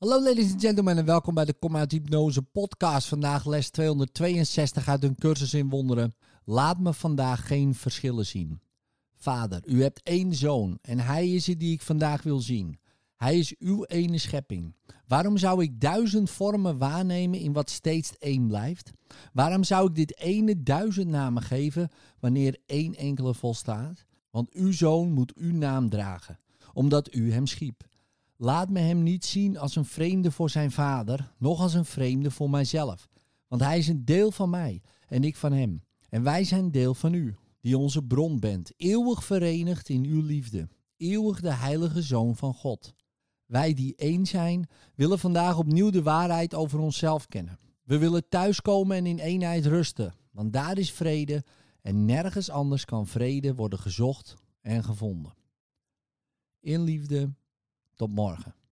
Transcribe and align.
Hallo 0.00 0.22
ladies 0.22 0.52
and 0.52 0.60
gentlemen 0.60 0.98
en 0.98 1.04
welkom 1.04 1.34
bij 1.34 1.44
de 1.44 1.54
Kom 1.54 1.76
Hypnose 1.76 2.42
podcast. 2.42 3.08
Vandaag 3.08 3.46
les 3.46 3.70
262 3.70 4.88
uit 4.88 5.04
een 5.04 5.14
cursus 5.14 5.54
in 5.54 5.68
wonderen. 5.68 6.14
Laat 6.44 6.78
me 6.78 6.94
vandaag 6.94 7.46
geen 7.46 7.74
verschillen 7.74 8.26
zien. 8.26 8.60
Vader, 9.14 9.62
u 9.66 9.82
hebt 9.82 10.02
één 10.02 10.34
zoon 10.34 10.78
en 10.82 10.98
hij 10.98 11.30
is 11.30 11.46
het 11.46 11.60
die 11.60 11.72
ik 11.72 11.82
vandaag 11.82 12.22
wil 12.22 12.40
zien. 12.40 12.78
Hij 13.16 13.38
is 13.38 13.54
uw 13.58 13.84
ene 13.84 14.18
schepping. 14.18 14.74
Waarom 15.06 15.36
zou 15.36 15.62
ik 15.62 15.80
duizend 15.80 16.30
vormen 16.30 16.78
waarnemen 16.78 17.38
in 17.38 17.52
wat 17.52 17.70
steeds 17.70 18.18
één 18.18 18.46
blijft? 18.46 18.90
Waarom 19.32 19.64
zou 19.64 19.88
ik 19.88 19.94
dit 19.94 20.18
ene 20.18 20.62
duizend 20.62 21.08
namen 21.08 21.42
geven 21.42 21.88
wanneer 22.20 22.58
één 22.66 22.94
enkele 22.94 23.34
volstaat? 23.34 24.04
Want 24.30 24.52
uw 24.52 24.72
zoon 24.72 25.12
moet 25.12 25.34
uw 25.34 25.52
naam 25.52 25.88
dragen, 25.88 26.38
omdat 26.72 27.14
u 27.14 27.32
hem 27.32 27.46
schiep. 27.46 27.88
Laat 28.42 28.70
me 28.70 28.78
hem 28.78 29.02
niet 29.02 29.24
zien 29.24 29.58
als 29.58 29.76
een 29.76 29.84
vreemde 29.84 30.30
voor 30.30 30.50
zijn 30.50 30.70
vader, 30.70 31.32
noch 31.38 31.60
als 31.60 31.74
een 31.74 31.84
vreemde 31.84 32.30
voor 32.30 32.50
mijzelf. 32.50 33.08
Want 33.48 33.62
hij 33.62 33.78
is 33.78 33.88
een 33.88 34.04
deel 34.04 34.30
van 34.30 34.50
mij 34.50 34.82
en 35.08 35.24
ik 35.24 35.36
van 35.36 35.52
hem. 35.52 35.82
En 36.08 36.22
wij 36.22 36.44
zijn 36.44 36.70
deel 36.70 36.94
van 36.94 37.14
u, 37.14 37.36
die 37.60 37.78
onze 37.78 38.02
bron 38.02 38.38
bent, 38.38 38.72
eeuwig 38.76 39.24
verenigd 39.24 39.88
in 39.88 40.04
uw 40.04 40.22
liefde, 40.22 40.68
eeuwig 40.96 41.40
de 41.40 41.52
heilige 41.52 42.02
Zoon 42.02 42.36
van 42.36 42.54
God. 42.54 42.94
Wij 43.46 43.74
die 43.74 43.94
één 43.96 44.26
zijn, 44.26 44.68
willen 44.94 45.18
vandaag 45.18 45.58
opnieuw 45.58 45.90
de 45.90 46.02
waarheid 46.02 46.54
over 46.54 46.78
onszelf 46.78 47.26
kennen. 47.26 47.58
We 47.82 47.98
willen 47.98 48.28
thuiskomen 48.28 48.96
en 48.96 49.06
in 49.06 49.18
eenheid 49.18 49.66
rusten, 49.66 50.14
want 50.30 50.52
daar 50.52 50.78
is 50.78 50.92
vrede 50.92 51.44
en 51.82 52.04
nergens 52.04 52.50
anders 52.50 52.84
kan 52.84 53.06
vrede 53.06 53.54
worden 53.54 53.78
gezocht 53.78 54.36
en 54.60 54.84
gevonden. 54.84 55.34
In 56.60 56.82
liefde, 56.82 57.30
tot 58.00 58.10
morgen. 58.14 58.54